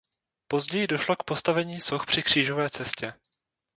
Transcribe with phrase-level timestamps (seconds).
[0.47, 3.13] Později došlo k postavení soch při křížové cestě.